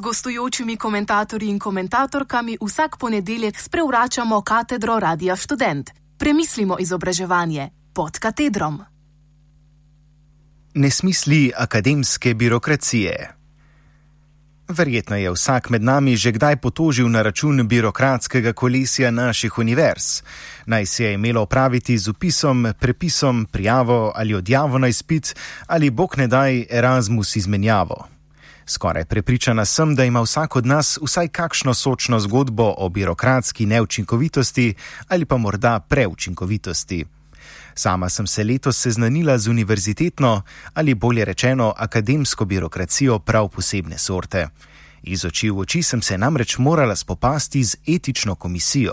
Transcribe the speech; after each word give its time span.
gostujočimi 0.00 0.76
komentatorji 0.76 1.48
in 1.48 1.58
komentatorkami 1.58 2.58
vsak 2.60 2.96
ponedeljek 2.98 3.60
sprevračamo 3.60 4.42
katedro 4.42 4.98
Radia 4.98 5.36
Student. 5.36 5.90
Premislimo 6.18 6.76
izobraževanje 6.80 7.70
pod 7.94 8.18
katedrom. 8.18 8.80
Nesmisli 10.74 11.52
akademske 11.56 12.34
birokracije. 12.34 13.38
Verjetno 14.68 15.16
je 15.16 15.30
vsak 15.32 15.70
med 15.70 15.82
nami 15.82 16.16
že 16.16 16.32
kdaj 16.32 16.56
potožil 16.56 17.08
na 17.08 17.22
račun 17.22 17.68
birokratskega 17.68 18.52
kolesja 18.52 19.10
naših 19.10 19.58
univerz. 19.58 20.22
Naj 20.66 20.86
se 20.86 21.04
je 21.04 21.14
imelo 21.14 21.42
opraviti 21.42 21.98
z 21.98 22.08
upisom, 22.08 22.74
prepisom, 22.80 23.46
prijavo 23.52 24.12
ali 24.14 24.34
odjavo 24.34 24.78
na 24.78 24.88
izpit 24.88 25.36
ali 25.66 25.90
bog 25.90 26.18
ne 26.18 26.26
daj 26.26 26.66
Erasmus 26.70 27.36
izmenjavo. 27.36 28.17
Skoraj 28.68 29.04
prepričana 29.04 29.64
sem, 29.64 29.94
da 29.94 30.04
ima 30.04 30.20
vsak 30.20 30.56
od 30.56 30.66
nas 30.66 30.98
vsaj 31.02 31.28
kakšno 31.28 31.74
sočno 31.74 32.20
zgodbo 32.20 32.74
o 32.78 32.88
birokratski 32.88 33.66
neučinkovitosti 33.66 34.74
ali 35.08 35.24
pa 35.24 35.36
morda 35.36 35.80
preučinkovitosti. 35.80 37.04
Sama 37.74 38.08
sem 38.08 38.26
se 38.26 38.44
letos 38.44 38.78
seznanila 38.78 39.38
z 39.38 39.48
univerzitetno 39.48 40.42
ali 40.74 40.94
bolje 40.94 41.24
rečeno 41.24 41.74
akademsko 41.76 42.44
birokracijo 42.44 43.18
prav 43.18 43.48
posebne 43.48 43.98
sorte. 43.98 44.48
Iz 45.02 45.24
oči 45.24 45.50
v 45.50 45.58
oči 45.58 45.82
sem 45.82 46.02
se 46.02 46.18
namreč 46.18 46.58
morala 46.58 46.96
spopasti 46.96 47.64
z 47.64 47.76
etično 47.86 48.34
komisijo. 48.34 48.92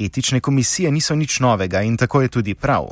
Etične 0.00 0.40
komisije 0.40 0.90
niso 0.92 1.14
nič 1.14 1.40
novega 1.40 1.82
in 1.82 1.96
tako 1.96 2.22
je 2.22 2.28
tudi 2.28 2.54
prav. 2.54 2.86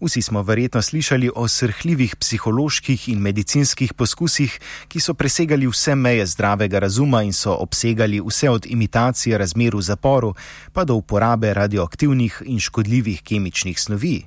Vsi 0.00 0.22
smo 0.22 0.42
verjetno 0.42 0.82
slišali 0.82 1.30
o 1.36 1.48
srhljivih 1.48 2.16
psiholoških 2.16 3.08
in 3.08 3.18
medicinskih 3.20 3.92
poskusih, 3.94 4.60
ki 4.88 5.00
so 5.00 5.14
presegali 5.14 5.68
vse 5.68 5.94
meje 5.94 6.26
zdravega 6.26 6.78
razuma 6.78 7.22
in 7.22 7.32
so 7.32 7.52
obsegali 7.52 8.20
vse 8.20 8.50
od 8.50 8.66
imitacije 8.66 9.38
razmer 9.38 9.76
v 9.76 9.82
zaporu 9.82 10.34
pa 10.72 10.84
do 10.84 10.94
uporabe 10.94 11.54
radioaktivnih 11.54 12.42
in 12.46 12.60
škodljivih 12.60 13.22
kemičnih 13.22 13.80
snovi. 13.80 14.24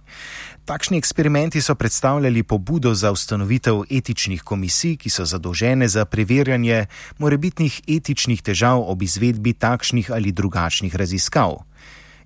Takšni 0.65 0.97
eksperimenti 0.97 1.61
so 1.61 1.75
predstavljali 1.75 2.43
pobudo 2.43 2.93
za 2.93 3.11
ustanovitev 3.11 3.81
etičnih 3.89 4.43
komisij, 4.43 4.95
ki 4.95 5.09
so 5.09 5.25
zadolžene 5.25 5.87
za 5.87 6.05
preverjanje 6.05 6.85
morebitnih 7.17 7.81
etičnih 7.87 8.41
težav 8.41 8.79
ob 8.79 9.01
izvedbi 9.01 9.53
takšnih 9.53 10.11
ali 10.11 10.31
drugačnih 10.31 10.95
raziskav. 10.95 11.57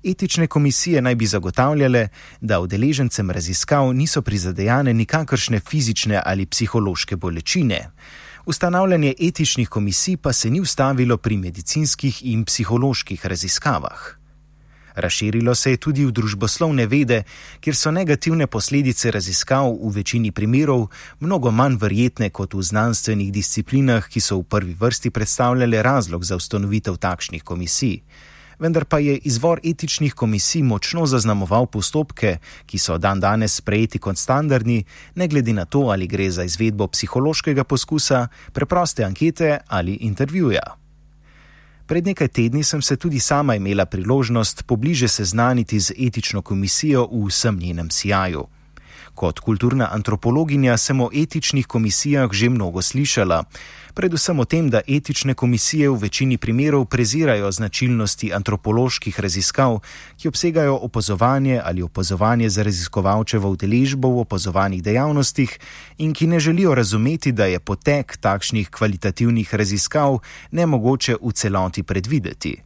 Etične 0.03 0.47
komisije 0.47 1.01
naj 1.01 1.15
bi 1.15 1.25
zagotavljale, 1.25 2.07
da 2.41 2.59
udeležencem 2.59 3.31
raziskav 3.31 3.93
niso 3.93 4.21
prizadejane 4.21 4.93
nikakršne 4.93 5.59
fizične 5.59 6.21
ali 6.25 6.45
psihološke 6.45 7.15
bolečine. 7.15 7.89
Ustanavljanje 8.45 9.13
etičnih 9.19 9.69
komisij 9.69 10.17
pa 10.17 10.33
se 10.33 10.49
ni 10.49 10.61
ustavilo 10.61 11.17
pri 11.17 11.37
medicinskih 11.37 12.25
in 12.25 12.45
psiholoških 12.45 13.25
raziskavah. 13.25 13.99
Razširilo 14.95 15.55
se 15.55 15.71
je 15.71 15.77
tudi 15.77 16.05
v 16.05 16.11
družboslovne 16.11 16.85
vede, 16.85 17.23
kjer 17.59 17.75
so 17.75 17.91
negativne 17.91 18.47
posledice 18.47 19.11
raziskav 19.11 19.75
v 19.81 19.91
večini 19.95 20.31
primerov 20.31 20.87
mnogo 21.19 21.51
manj 21.51 21.77
verjetne 21.81 22.29
kot 22.29 22.53
v 22.53 22.61
znanstvenih 22.61 23.31
disciplinah, 23.31 24.07
ki 24.07 24.19
so 24.19 24.39
v 24.39 24.43
prvi 24.43 24.73
vrsti 24.79 25.09
predstavljale 25.09 25.83
razlog 25.83 26.23
za 26.23 26.35
ustanovitev 26.35 26.97
takšnih 26.97 27.43
komisij 27.43 28.01
vendar 28.59 28.85
pa 28.85 28.99
je 28.99 29.17
izvor 29.17 29.59
etičnih 29.63 30.13
komisij 30.13 30.63
močno 30.63 31.05
zaznamoval 31.05 31.65
postopke, 31.65 32.37
ki 32.65 32.77
so 32.77 32.97
dan 32.97 33.19
danes 33.19 33.55
sprejeti 33.55 33.99
kot 33.99 34.17
standardni, 34.17 34.83
ne 35.15 35.27
glede 35.27 35.53
na 35.53 35.65
to, 35.65 35.79
ali 35.79 36.07
gre 36.07 36.31
za 36.31 36.43
izvedbo 36.43 36.87
psihološkega 36.87 37.63
poskusa, 37.63 38.27
preproste 38.53 39.03
ankete 39.03 39.57
ali 39.67 39.93
intervjuja. 39.93 40.75
Pred 41.87 42.05
nekaj 42.05 42.27
tedni 42.27 42.63
sem 42.63 42.81
se 42.81 42.97
tudi 42.97 43.19
sama 43.19 43.55
imela 43.55 43.85
priložnost 43.85 44.63
pobliže 44.67 45.07
seznaniti 45.07 45.79
z 45.79 45.93
etično 46.07 46.41
komisijo 46.41 47.07
v 47.11 47.27
vsem 47.27 47.59
njenem 47.59 47.89
sijaju. 47.89 48.47
Kot 49.17 49.39
kulturna 49.39 49.87
antropologinja 49.91 50.75
sem 50.77 50.99
o 51.01 51.07
etičnih 51.09 51.65
komisijah 51.65 52.29
že 52.31 52.49
mnogo 52.53 52.81
slišala, 52.81 53.43
predvsem 53.97 54.39
o 54.39 54.45
tem, 54.45 54.69
da 54.69 54.83
etične 54.87 55.33
komisije 55.33 55.89
v 55.89 55.97
večini 56.03 56.37
primerov 56.37 56.85
prezirajo 56.85 57.49
značilnosti 57.51 58.29
antropoloških 58.33 59.19
raziskav, 59.19 59.79
ki 60.21 60.27
obsegajo 60.27 60.77
opazovanje 60.85 61.57
ali 61.63 61.81
opazovanje 61.81 62.49
za 62.49 62.63
raziskovalčevo 62.63 63.49
udeležbo 63.49 64.07
v 64.07 64.21
opazovanih 64.21 64.83
dejavnostih 64.83 65.59
in 65.97 66.13
ki 66.13 66.27
ne 66.27 66.39
želijo 66.39 66.75
razumeti, 66.75 67.31
da 67.31 67.45
je 67.45 67.59
potek 67.59 68.17
takšnih 68.21 68.69
kvalitativnih 68.69 69.55
raziskav 69.55 70.19
nemogoče 70.51 71.17
v 71.21 71.31
celoti 71.33 71.83
predvideti. 71.83 72.57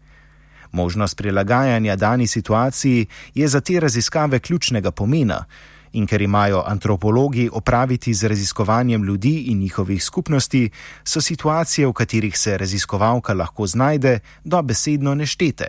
Možnost 0.72 1.18
prilagajanja 1.18 1.96
dani 1.96 2.28
situaciji 2.28 3.08
je 3.36 3.48
za 3.48 3.62
te 3.62 3.80
raziskave 3.80 4.40
ključnega 4.40 4.92
pomena 4.92 5.46
in 5.94 6.08
ker 6.08 6.22
imajo 6.22 6.64
antropologi 6.68 7.50
opraviti 7.54 8.14
z 8.14 8.28
raziskovanjem 8.28 9.04
ljudi 9.04 9.36
in 9.52 9.60
njihovih 9.60 10.04
skupnosti, 10.04 10.70
so 11.04 11.22
situacije, 11.22 11.88
v 11.88 11.94
katerih 11.94 12.38
se 12.38 12.58
raziskovalka 12.58 13.34
lahko 13.34 13.68
znajde, 13.68 14.20
dobesedno 14.44 15.16
neštete. 15.16 15.68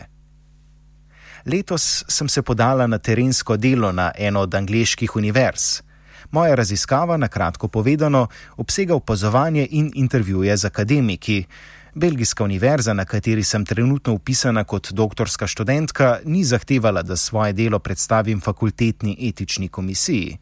Letos 1.46 2.04
sem 2.08 2.28
se 2.28 2.42
podala 2.42 2.86
na 2.86 2.98
terensko 2.98 3.56
delo 3.56 3.92
na 3.92 4.12
eno 4.18 4.40
od 4.40 4.54
angliških 4.54 5.16
univerz. 5.16 5.82
Moja 6.30 6.54
raziskava, 6.54 7.16
na 7.16 7.28
kratko 7.28 7.68
povedano, 7.68 8.26
obsega 8.56 8.94
opazovanje 8.94 9.66
in 9.70 9.90
intervjuje 9.94 10.56
z 10.56 10.64
akademiki. 10.64 11.44
Belgijska 11.94 12.44
univerza, 12.44 12.92
na 12.92 13.04
kateri 13.04 13.42
sem 13.44 13.64
trenutno 13.64 14.12
upisana 14.14 14.64
kot 14.64 14.92
doktorska 14.92 15.46
študentka, 15.46 16.18
ni 16.24 16.44
zahtevala, 16.44 17.02
da 17.02 17.16
svoje 17.16 17.52
delo 17.52 17.78
predstavim 17.78 18.40
fakultetni 18.40 19.16
etični 19.28 19.68
komisiji. 19.68 20.38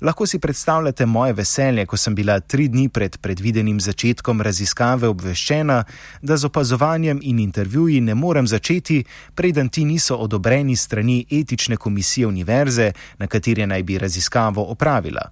Lahko 0.00 0.26
si 0.26 0.38
predstavljate 0.38 1.06
moje 1.06 1.32
veselje, 1.32 1.86
ko 1.86 1.96
sem 1.96 2.14
bila 2.14 2.40
tri 2.40 2.68
dni 2.68 2.88
pred 2.88 3.18
predvidenim 3.18 3.80
začetkom 3.80 4.40
raziskave 4.40 5.08
obveščena, 5.08 5.84
da 6.22 6.36
z 6.36 6.44
opazovanjem 6.44 7.20
in 7.22 7.38
intervjuji 7.38 8.00
ne 8.00 8.14
morem 8.14 8.46
začeti, 8.46 9.04
preden 9.34 9.68
ti 9.68 9.84
niso 9.84 10.16
odobreni 10.16 10.76
strani 10.76 11.26
etične 11.30 11.76
komisije 11.76 12.26
univerze, 12.26 12.92
na 13.18 13.26
kateri 13.26 13.66
naj 13.66 13.82
bi 13.82 13.98
raziskavo 13.98 14.64
opravila. 14.64 15.30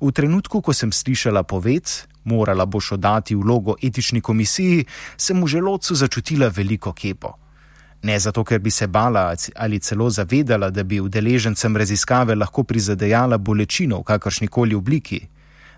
V 0.00 0.12
trenutku, 0.12 0.60
ko 0.60 0.72
sem 0.72 0.92
slišala 0.92 1.42
poved, 1.42 1.88
morala 2.24 2.66
boš 2.66 2.92
oddati 2.92 3.34
vlogo 3.34 3.76
etični 3.82 4.20
komisiji, 4.20 4.84
sem 5.16 5.42
v 5.42 5.46
želodcu 5.46 5.94
začutila 5.94 6.48
veliko 6.48 6.92
kepo. 6.92 7.32
Ne 8.02 8.18
zato, 8.18 8.44
ker 8.44 8.60
bi 8.60 8.70
se 8.70 8.86
bala 8.86 9.34
ali 9.56 9.80
celo 9.80 10.10
zavedala, 10.10 10.70
da 10.70 10.84
bi 10.84 11.00
udeležencem 11.00 11.76
raziskave 11.76 12.34
lahko 12.34 12.62
prizadejala 12.62 13.38
bolečino 13.38 13.98
v 14.00 14.04
kakršnikoli 14.04 14.74
obliki. 14.74 15.20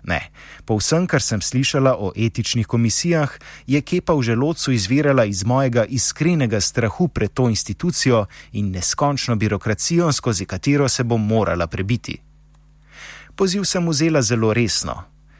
Ne, 0.03 0.19
po 0.65 0.77
vsem, 0.79 1.07
kar 1.07 1.21
sem 1.21 1.41
slišala 1.41 1.95
o 1.99 2.11
etičnih 2.15 2.67
komisijah, 2.67 3.33
je 3.67 3.81
kepa 3.81 4.13
v 4.13 4.21
želodcu 4.31 4.71
izvirala 4.71 5.25
iz 5.25 5.43
mojega 5.45 5.85
iskrenega 5.85 6.61
strahu 6.61 7.07
pred 7.07 7.33
to 7.33 7.49
institucijo 7.49 8.25
in 8.51 8.71
neskončno 8.71 9.35
birokracijo, 9.35 10.11
skozi 10.11 10.45
katero 10.45 10.89
se 10.89 11.03
bom 11.03 11.27
morala 11.27 11.67
prebiti. 11.67 12.28
Poziv 13.39 13.63
sem 13.63 13.87
vzela 13.87 14.19
zelo 14.21 14.49
resno, 14.53 14.97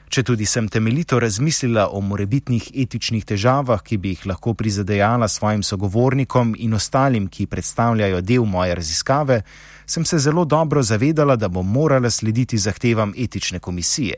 Če 0.10 0.24
tudi 0.24 0.46
sem 0.50 0.66
temeljito 0.72 1.20
razmislila 1.20 1.90
o 1.94 2.00
morebitnih 2.02 2.72
etičnih 2.82 3.26
težavah, 3.28 3.84
ki 3.86 3.98
bi 4.02 4.14
jih 4.16 4.24
lahko 4.32 4.56
prizadejala 4.58 5.28
svojim 5.28 5.62
sogovornikom 5.64 6.56
in 6.58 6.74
ostalim, 6.74 7.28
ki 7.28 7.46
predstavljajo 7.46 8.22
del 8.22 8.48
moje 8.48 8.74
raziskave, 8.80 9.42
sem 9.86 10.06
se 10.06 10.18
zelo 10.18 10.46
dobro 10.46 10.82
zavedala, 10.82 11.36
da 11.36 11.48
bom 11.48 11.68
morala 11.68 12.10
slediti 12.10 12.58
zahtevam 12.58 13.14
etične 13.18 13.60
komisije. 13.60 14.16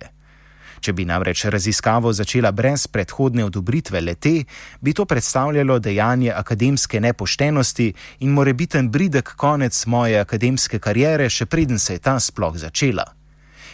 Če 0.79 0.93
bi 0.93 1.05
namreč 1.05 1.45
raziskavo 1.45 2.13
začela 2.13 2.51
brez 2.51 2.87
predhodne 2.87 3.45
odobritve 3.45 4.01
lete, 4.01 4.43
bi 4.81 4.93
to 4.93 5.05
predstavljalo 5.05 5.79
dejanje 5.79 6.31
akademske 6.31 7.01
nepoštenosti 7.01 7.93
in 8.19 8.31
morebiten 8.31 8.91
bridek 8.91 9.33
konec 9.35 9.85
moje 9.85 10.21
akademske 10.21 10.79
kariere, 10.79 11.29
še 11.29 11.45
preden 11.45 11.79
se 11.79 11.97
je 11.97 11.99
ta 11.99 12.19
sploh 12.19 12.55
začela. 12.57 13.20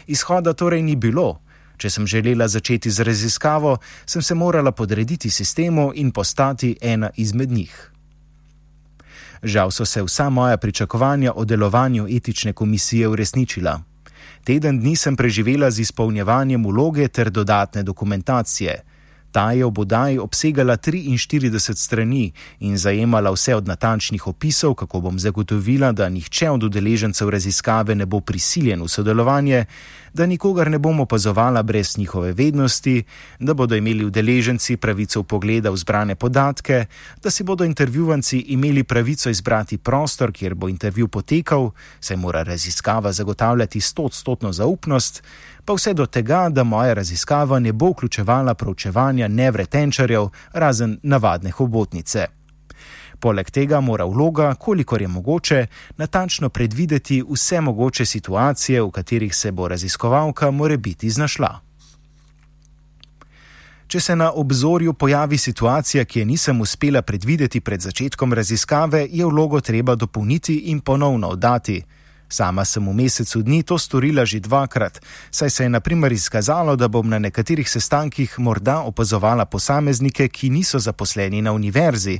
Izhoda 0.07 0.53
torej 0.53 0.81
ni 0.81 0.95
bilo, 0.95 1.39
Če 1.77 1.91
sem 1.93 2.07
želela 2.09 2.47
začeti 2.49 2.89
z 2.89 3.05
raziskavo, 3.05 3.77
sem 4.05 4.21
se 4.21 4.35
morala 4.35 4.71
podrediti 4.71 5.29
sistemu 5.29 5.91
in 5.95 6.11
postati 6.11 6.75
ena 6.81 7.09
izmed 7.15 7.51
njih. 7.51 7.91
Žal 9.43 9.71
so 9.71 9.85
se 9.85 10.01
vsa 10.03 10.29
moja 10.29 10.57
pričakovanja 10.57 11.33
o 11.35 11.45
delovanju 11.45 12.07
etične 12.09 12.53
komisije 12.53 13.07
uresničila. 13.07 13.81
Teden 14.43 14.79
dni 14.79 14.95
sem 14.95 15.15
preživela 15.15 15.69
z 15.71 15.79
izpolnjevanjem 15.79 16.65
vloge 16.65 17.07
ter 17.07 17.29
dodatne 17.29 17.83
dokumentacije. 17.83 18.81
Ta 19.37 19.51
je 19.53 19.65
v 19.65 19.69
bodaji 19.69 20.17
obsegala 20.17 20.77
43 20.77 21.77
strani 21.77 22.31
in 22.59 22.77
zajemala 22.77 23.29
vse 23.31 23.53
od 23.55 23.67
natančnih 23.67 24.27
opisov, 24.27 24.73
kako 24.73 25.01
bom 25.01 25.19
zagotovila, 25.19 25.91
da 25.91 26.09
nihče 26.09 26.49
od 26.49 26.63
udeležencev 26.63 27.29
raziskave 27.29 27.95
ne 27.95 28.05
bo 28.05 28.19
prisiljen 28.19 28.81
v 28.81 28.87
sodelovanje, 28.89 29.65
da 30.13 30.25
nikogar 30.25 30.71
ne 30.71 30.79
bom 30.79 30.99
opazovala 30.99 31.63
brez 31.63 31.97
njihove 31.97 32.33
vednosti, 32.33 33.03
da 33.39 33.53
bodo 33.53 33.75
imeli 33.75 34.05
udeleženci 34.05 34.77
pravico 34.77 35.23
pogleda 35.23 35.69
v 35.69 35.77
zbrane 35.77 36.15
podatke, 36.15 36.85
da 37.23 37.29
si 37.29 37.43
bodo 37.43 37.63
intervjuvanci 37.63 38.39
imeli 38.39 38.83
pravico 38.83 39.29
izbrati 39.29 39.77
prostor, 39.77 40.33
kjer 40.33 40.55
bo 40.55 40.69
intervju 40.69 41.07
potekal, 41.07 41.71
saj 41.99 42.17
mora 42.17 42.43
raziskava 42.43 43.11
zagotavljati 43.11 43.79
100-odstotno 43.79 44.51
zaupnost, 44.51 45.23
pa 45.67 45.73
vse 45.73 45.93
do 45.93 46.05
tega, 46.05 46.49
da 46.49 46.63
moja 46.63 46.93
raziskava 46.93 47.59
ne 47.59 47.73
bo 47.73 47.89
vključevala 47.91 48.53
proučevanja 48.53 49.27
nevretenčarjev, 49.27 50.29
razen 50.53 50.99
navadne 51.03 51.51
hobotnice. 51.51 52.27
Poleg 53.19 53.49
tega 53.51 53.81
mora 53.81 54.05
vloga, 54.05 54.53
kolikor 54.55 55.01
je 55.01 55.07
mogoče, 55.07 55.65
natančno 55.97 56.49
predvideti 56.49 57.23
vse 57.31 57.61
mogoče 57.61 58.05
situacije, 58.05 58.81
v 58.81 58.91
katerih 58.91 59.35
se 59.35 59.51
bo 59.51 59.67
raziskovalka 59.67 60.51
more 60.51 60.77
biti 60.77 61.09
znašla. 61.09 61.59
Če 63.87 63.99
se 63.99 64.15
na 64.15 64.31
obzorju 64.31 64.93
pojavi 64.93 65.37
situacija, 65.37 66.05
ki 66.05 66.19
je 66.19 66.25
nisem 66.25 66.61
uspela 66.61 67.01
predvideti 67.01 67.59
pred 67.59 67.81
začetkom 67.81 68.33
raziskave, 68.33 69.07
je 69.11 69.25
vlogo 69.25 69.61
treba 69.61 69.95
dopolniti 69.95 70.55
in 70.71 70.79
ponovno 70.79 71.27
oddati. 71.27 71.83
Sama 72.29 72.65
sem 72.65 72.83
v 72.83 72.93
mesecu 72.93 73.41
dni 73.41 73.63
to 73.63 73.77
storila 73.79 74.25
že 74.25 74.39
dvakrat, 74.39 74.99
saj 75.31 75.49
se 75.49 75.63
je 75.63 75.69
na 75.69 75.79
primer 75.79 76.11
izkazalo, 76.11 76.75
da 76.75 76.87
bom 76.87 77.09
na 77.09 77.19
nekaterih 77.19 77.69
sestankih 77.69 78.39
morda 78.39 78.81
opazovala 78.83 79.45
posameznike, 79.45 80.27
ki 80.27 80.49
niso 80.49 80.79
zaposleni 80.79 81.41
na 81.41 81.53
univerzi. 81.53 82.19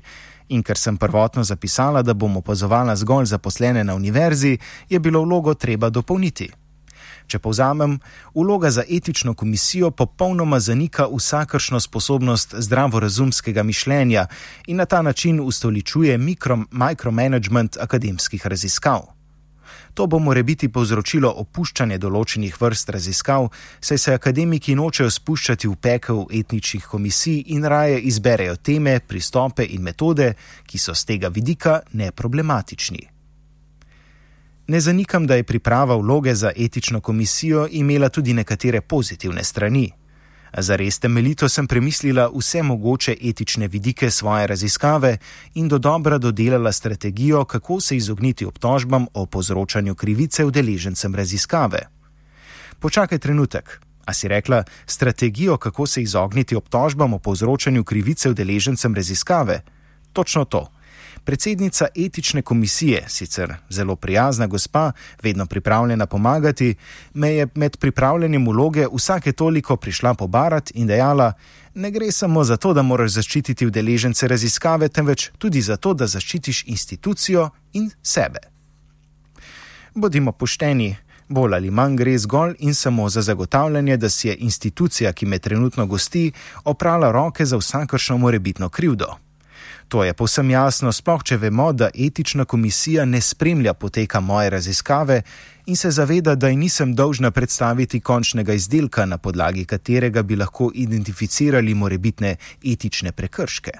In 0.49 0.63
ker 0.63 0.77
sem 0.77 0.97
prvotno 0.97 1.43
zapisala, 1.43 2.01
da 2.01 2.13
bom 2.13 2.37
opazovala 2.37 2.95
zgolj 2.95 3.25
zaposlene 3.25 3.83
na 3.83 3.95
univerzi, 3.95 4.57
je 4.89 4.99
bilo 4.99 5.21
vlogo 5.21 5.53
treba 5.53 5.89
dopolniti. 5.89 6.47
Če 7.27 7.39
povzamem, 7.43 7.97
vloga 8.35 8.71
za 8.71 8.85
etično 8.87 9.33
komisijo 9.35 9.91
popolnoma 9.91 10.59
zanika 10.59 11.09
vsakršno 11.11 11.79
sposobnost 11.79 12.55
zdravorazumskega 12.55 13.63
mišljenja 13.63 14.27
in 14.67 14.77
na 14.77 14.85
ta 14.85 15.01
način 15.01 15.41
ustoličuje 15.43 16.17
mikromanagement 16.71 17.77
akademskih 17.77 18.47
raziskav. 18.47 19.16
To 19.93 20.07
bo 20.07 20.19
more 20.19 20.43
biti 20.43 20.69
povzročilo 20.69 21.31
opuščanje 21.43 21.97
določenih 21.97 22.55
vrst 22.61 22.89
raziskav, 22.89 23.49
saj 23.79 23.97
se 23.97 24.13
akademiki 24.13 24.75
nočejo 24.75 25.09
spuščati 25.09 25.67
v 25.67 25.75
pekel 25.75 26.25
etničnih 26.31 26.87
komisij 26.87 27.43
in 27.55 27.65
raje 27.65 27.99
izberejo 27.99 28.55
teme, 28.55 28.99
pristope 28.99 29.65
in 29.65 29.83
metode, 29.83 30.33
ki 30.65 30.77
so 30.77 30.95
z 30.95 31.05
tega 31.05 31.29
vidika 31.33 31.81
neproblematični. 31.93 33.07
Ne 34.67 34.79
zanikam, 34.81 35.27
da 35.27 35.35
je 35.35 35.43
priprava 35.43 35.95
vloge 35.95 36.35
za 36.35 36.51
etično 36.55 36.99
komisijo 37.01 37.67
imela 37.71 38.09
tudi 38.09 38.33
nekatere 38.33 38.81
pozitivne 38.81 39.43
strani. 39.43 39.91
Zares 40.57 40.99
temeljito 40.99 41.49
sem 41.49 41.67
premislila 41.67 42.29
vse 42.35 42.63
mogoče 42.63 43.15
etične 43.23 43.67
vidike 43.67 44.11
svoje 44.11 44.47
raziskave 44.47 45.17
in 45.53 45.67
do 45.67 45.77
dobra 45.77 46.17
dodelala 46.17 46.71
strategijo, 46.71 47.45
kako 47.45 47.79
se 47.81 47.97
izogniti 47.97 48.45
obtožbam 48.45 49.05
o 49.13 49.25
povzročanju 49.25 49.95
krivice 49.95 50.45
udeležencem 50.45 51.15
raziskave. 51.15 51.79
Počakaj 52.79 53.19
trenutek, 53.19 53.81
a 54.05 54.13
si 54.13 54.27
rekla 54.27 54.63
strategijo, 54.85 55.57
kako 55.57 55.87
se 55.87 56.01
izogniti 56.01 56.55
obtožbam 56.55 57.13
o 57.13 57.19
povzročanju 57.19 57.83
krivice 57.83 58.29
udeležencem 58.29 58.95
raziskave? 58.95 59.61
Točno 60.13 60.45
to. 60.45 60.76
Predsednica 61.27 61.87
etične 61.95 62.41
komisije, 62.41 63.03
sicer 63.07 63.53
zelo 63.69 63.95
prijazna 63.95 64.47
gospa, 64.47 64.91
vedno 65.23 65.45
pripravljena 65.45 66.05
pomagati, 66.05 66.75
me 67.13 67.29
je 67.29 67.47
med 67.55 67.77
pripravljanjem 67.77 68.47
vloge 68.47 68.85
vsake 68.93 69.31
toliko 69.31 69.75
prišla 69.75 70.13
pobarati 70.13 70.73
in 70.75 70.87
dejala: 70.87 71.33
Ne 71.73 71.91
gre 71.91 72.11
samo 72.11 72.43
za 72.43 72.57
to, 72.57 72.73
da 72.73 72.81
moraš 72.81 73.11
zaščititi 73.11 73.67
udeležence 73.67 74.27
raziskave, 74.27 74.89
temveč 74.89 75.29
tudi 75.37 75.61
za 75.61 75.77
to, 75.77 75.93
da 75.93 76.07
zaščitiš 76.07 76.63
institucijo 76.67 77.49
in 77.73 77.91
sebe. 78.03 78.39
Bodimo 79.95 80.31
pošteni. 80.31 80.95
Bolj 81.29 81.55
ali 81.55 81.71
manj 81.71 81.95
gre 81.95 82.17
zgolj 82.17 82.55
in 82.59 82.73
samo 82.73 83.09
za 83.09 83.21
zagotavljanje, 83.21 83.97
da 83.97 84.09
si 84.09 84.27
je 84.27 84.37
institucija, 84.39 85.13
ki 85.13 85.25
me 85.25 85.39
trenutno 85.39 85.85
gosti, 85.85 86.31
oprala 86.63 87.11
roke 87.11 87.45
za 87.45 87.57
vsakršno 87.57 88.17
morebitno 88.17 88.69
krivdo. 88.69 89.26
To 89.87 90.03
je 90.03 90.13
povsem 90.13 90.49
jasno, 90.51 90.91
sploh 90.91 91.21
če 91.23 91.37
vemo, 91.39 91.69
da 91.71 91.87
etična 91.95 92.43
komisija 92.45 93.05
ne 93.05 93.21
spremlja 93.21 93.73
poteka 93.73 94.19
moje 94.19 94.49
raziskave 94.49 95.21
in 95.65 95.75
se 95.75 95.91
zaveda, 95.91 96.35
da 96.35 96.49
ji 96.49 96.55
nisem 96.55 96.95
dolžna 96.95 97.31
predstaviti 97.31 97.99
končnega 97.99 98.53
izdelka, 98.53 99.05
na 99.05 99.17
podlagi 99.17 99.65
katerega 99.65 100.23
bi 100.23 100.35
lahko 100.35 100.71
identificirali 100.73 101.73
morebitne 101.73 102.35
etične 102.63 103.11
prekrške. 103.11 103.71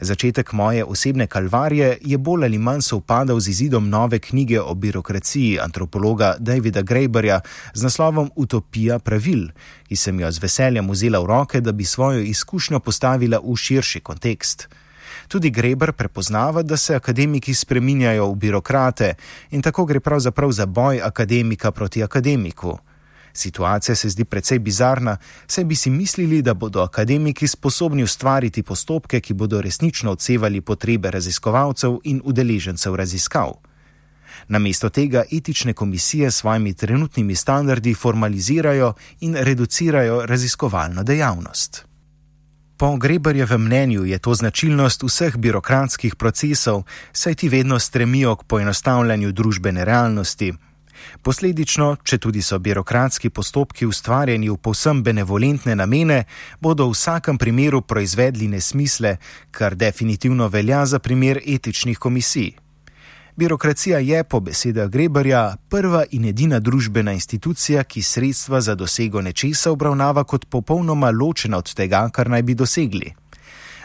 Začetek 0.00 0.52
moje 0.52 0.84
osebne 0.84 1.26
kalvarije 1.26 1.98
je 2.00 2.18
bolj 2.18 2.44
ali 2.44 2.58
manj 2.58 2.80
sovpadal 2.80 3.40
z 3.40 3.48
izidom 3.48 3.88
nove 3.88 4.18
knjige 4.18 4.60
o 4.60 4.74
birokraciji 4.74 5.58
antropologa 5.60 6.36
Davida 6.38 6.82
Graeberja 6.82 7.40
z 7.74 7.82
naslovom 7.82 8.30
Utopija 8.36 8.98
pravil, 8.98 9.50
ki 9.88 9.96
sem 9.96 10.20
jo 10.20 10.32
z 10.32 10.42
veseljem 10.42 10.88
vzela 10.90 11.20
v 11.20 11.26
roke, 11.26 11.60
da 11.60 11.72
bi 11.72 11.84
svojo 11.84 12.20
izkušnjo 12.20 12.80
postavila 12.80 13.40
v 13.44 13.56
širši 13.56 14.00
kontekst. 14.00 14.68
Tudi 15.28 15.50
Greber 15.50 15.92
prepoznava, 15.92 16.62
da 16.62 16.76
se 16.76 16.94
akademiki 16.94 17.54
spreminjajo 17.54 18.30
v 18.32 18.36
birokrate 18.36 19.14
in 19.50 19.62
tako 19.62 19.84
gre 19.84 20.00
pravzaprav 20.00 20.50
za 20.50 20.66
boj 20.66 21.00
akademika 21.02 21.70
proti 21.70 22.02
akademiku. 22.02 22.78
Situacija 23.32 23.94
se 23.94 24.08
zdi 24.08 24.24
precej 24.24 24.58
bizarna, 24.58 25.16
saj 25.46 25.64
bi 25.64 25.74
si 25.74 25.90
mislili, 25.90 26.42
da 26.42 26.54
bodo 26.54 26.82
akademiki 26.82 27.48
sposobni 27.48 28.02
ustvariti 28.02 28.62
postopke, 28.62 29.20
ki 29.20 29.34
bodo 29.34 29.60
resnično 29.60 30.12
odsevali 30.12 30.60
potrebe 30.60 31.10
raziskovalcev 31.10 31.98
in 32.04 32.20
udeležencev 32.24 32.94
raziskav. 32.94 33.52
Namesto 34.48 34.88
tega 34.88 35.24
etične 35.32 35.72
komisije 35.72 36.30
s 36.30 36.36
svojimi 36.36 36.74
trenutnimi 36.74 37.34
standardi 37.34 37.94
formalizirajo 37.94 38.92
in 39.20 39.36
reducirajo 39.36 40.26
raziskovalno 40.26 41.02
dejavnost. 41.02 41.91
Po 42.82 42.96
Greberjevem 42.96 43.62
mnenju 43.62 44.04
je 44.04 44.18
to 44.18 44.34
značilnost 44.34 45.02
vseh 45.02 45.36
birokratskih 45.36 46.16
procesov, 46.16 46.82
saj 47.12 47.34
ti 47.34 47.48
vedno 47.48 47.78
stremijo 47.78 48.36
k 48.36 48.44
poenostavljanju 48.44 49.32
družbene 49.32 49.84
realnosti. 49.84 50.52
Posledično, 51.22 51.96
če 52.02 52.18
tudi 52.18 52.42
so 52.42 52.58
birokratski 52.58 53.30
postopki 53.30 53.86
ustvarjeni 53.86 54.50
v 54.50 54.56
povsem 54.58 55.02
benevolentne 55.02 55.76
namene, 55.78 56.24
bodo 56.60 56.88
v 56.88 56.96
vsakem 56.98 57.38
primeru 57.38 57.84
proizvedli 57.86 58.48
nesmisle, 58.48 59.16
kar 59.50 59.78
definitivno 59.78 60.48
velja 60.48 60.82
za 60.86 60.98
primer 60.98 61.38
etičnih 61.46 61.98
komisij. 61.98 62.61
Birokracija 63.36 63.98
je, 63.98 64.24
po 64.24 64.40
besedah 64.40 64.90
Greberja, 64.90 65.56
prva 65.68 66.04
in 66.10 66.24
edina 66.28 66.58
družbena 66.60 67.12
institucija, 67.12 67.84
ki 67.84 68.02
sredstva 68.02 68.60
za 68.60 68.74
dosego 68.74 69.22
nečesa 69.22 69.70
obravnava 69.72 70.24
kot 70.24 70.44
popolnoma 70.50 71.10
ločena 71.10 71.58
od 71.58 71.74
tega, 71.74 72.08
kar 72.12 72.28
naj 72.28 72.42
bi 72.42 72.54
dosegli. 72.54 73.14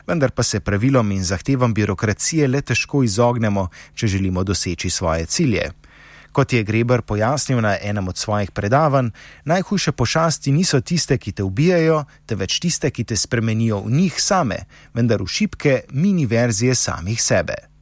Vendar 0.08 0.32
pa 0.32 0.44
se 0.44 0.60
pravilom 0.60 1.12
in 1.12 1.24
zahtevam 1.24 1.74
birokracije 1.74 2.48
le 2.48 2.62
težko 2.62 3.04
izognemo, 3.04 3.70
če 3.96 4.08
želimo 4.08 4.44
doseči 4.44 4.90
svoje 4.90 5.26
cilje. 5.26 5.72
Kot 6.32 6.54
je 6.54 6.64
Greber 6.64 7.02
pojasnil 7.02 7.62
na 7.62 7.78
enem 7.82 8.08
od 8.08 8.18
svojih 8.18 8.52
predavanj, 8.52 9.10
najhujše 9.46 9.92
pošasti 9.92 10.52
niso 10.52 10.82
tiste, 10.82 11.18
ki 11.18 11.32
te 11.32 11.44
ubijajo, 11.44 12.04
temveč 12.26 12.60
tiste, 12.60 12.92
ki 12.92 13.04
te 13.04 13.16
spremenijo 13.16 13.80
v 13.80 13.92
njih 13.92 14.22
same, 14.22 14.60
vendar 14.94 15.24
v 15.24 15.28
šibke 15.28 15.82
mini 15.92 16.26
verzije 16.26 16.76
samih 16.76 17.24
sebe. 17.24 17.77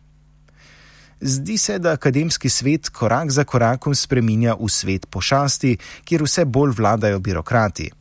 Zdi 1.21 1.57
se, 1.57 1.79
da 1.79 1.91
akademski 1.91 2.49
svet 2.49 2.89
korak 2.89 3.31
za 3.31 3.43
korakom 3.43 3.95
spreminja 3.95 4.55
v 4.59 4.69
svet 4.69 5.05
pošasti, 5.09 5.77
kjer 6.03 6.23
vse 6.23 6.45
bolj 6.45 6.73
vladajo 6.77 7.19
birokrati. 7.19 7.91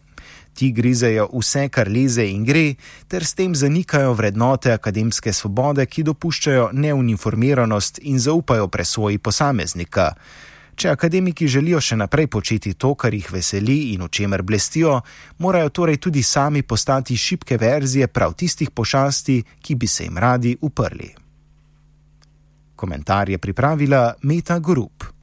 Ti 0.54 0.70
grizejo 0.72 1.28
vse, 1.32 1.68
kar 1.68 1.88
leze 1.90 2.26
in 2.30 2.44
gre, 2.44 2.74
ter 3.08 3.24
s 3.24 3.34
tem 3.34 3.54
zanikajo 3.54 4.12
vrednote 4.14 4.72
akademske 4.72 5.32
svobode, 5.32 5.86
ki 5.86 6.02
dopuščajo 6.02 6.68
neuniformiranost 6.72 7.98
in 8.02 8.18
zaupajo 8.18 8.68
presvoji 8.68 9.18
posameznika. 9.18 10.12
Če 10.74 10.90
akademiki 10.90 11.46
želijo 11.46 11.80
še 11.80 11.96
naprej 11.96 12.26
početi 12.26 12.74
to, 12.74 12.94
kar 12.98 13.14
jih 13.14 13.30
veseli 13.30 13.94
in 13.94 14.02
v 14.02 14.10
čemer 14.10 14.42
blestijo, 14.42 15.00
morajo 15.38 15.70
torej 15.70 16.00
tudi 16.02 16.22
sami 16.22 16.62
postati 16.62 17.16
šibke 17.16 17.58
verzije 17.58 18.10
prav 18.10 18.34
tistih 18.34 18.70
pošasti, 18.70 19.42
ki 19.62 19.74
bi 19.74 19.86
se 19.86 20.06
jim 20.06 20.18
radi 20.18 20.56
uprli. 20.60 21.23
Komentar 22.76 23.30
je 23.30 23.38
pripravila 23.38 24.14
Meta 24.22 24.58
Group. 24.58 25.13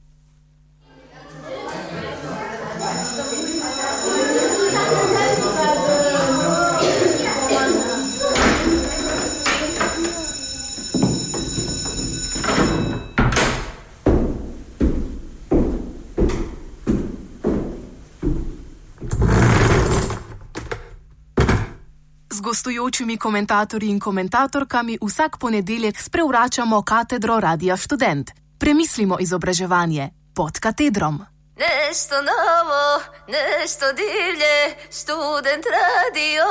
Gostujočimi 22.42 23.18
komentatorji 23.18 23.90
in 23.90 24.00
komentatorkami 24.00 24.98
vsak 25.02 25.38
ponedeljek 25.40 26.02
sprevračamo 26.02 26.82
katedro 26.82 27.40
Radia 27.40 27.78
Student. 27.78 28.32
Premislimo 28.60 29.18
izobraževanje 29.20 30.10
pod 30.36 30.60
katedrom. 30.60 31.26
Nešto 31.58 32.16
novo, 32.16 33.02
nešto 33.28 33.86
divlje, 33.94 34.56
študent 34.92 35.66
radio. 35.80 36.46